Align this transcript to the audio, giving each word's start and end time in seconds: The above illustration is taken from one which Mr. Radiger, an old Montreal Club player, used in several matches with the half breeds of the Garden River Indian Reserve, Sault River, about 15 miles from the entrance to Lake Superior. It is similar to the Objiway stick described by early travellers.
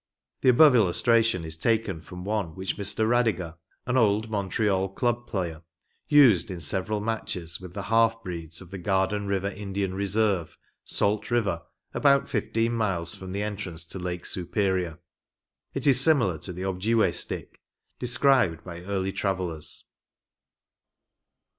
The 0.41 0.49
above 0.49 0.73
illustration 0.73 1.45
is 1.45 1.55
taken 1.57 2.01
from 2.01 2.25
one 2.25 2.55
which 2.55 2.75
Mr. 2.75 3.07
Radiger, 3.07 3.57
an 3.85 3.97
old 3.97 4.31
Montreal 4.31 4.89
Club 4.89 5.27
player, 5.27 5.61
used 6.07 6.49
in 6.49 6.59
several 6.59 6.99
matches 7.01 7.61
with 7.61 7.75
the 7.75 7.83
half 7.83 8.23
breeds 8.23 8.61
of 8.61 8.71
the 8.71 8.79
Garden 8.79 9.27
River 9.27 9.49
Indian 9.49 9.93
Reserve, 9.93 10.57
Sault 10.85 11.29
River, 11.29 11.61
about 11.93 12.27
15 12.27 12.73
miles 12.73 13.13
from 13.13 13.31
the 13.31 13.43
entrance 13.43 13.85
to 13.85 13.99
Lake 13.99 14.25
Superior. 14.25 14.97
It 15.75 15.85
is 15.85 16.01
similar 16.01 16.39
to 16.39 16.51
the 16.51 16.63
Objiway 16.63 17.13
stick 17.13 17.61
described 17.99 18.63
by 18.63 18.81
early 18.81 19.11
travellers. 19.11 19.83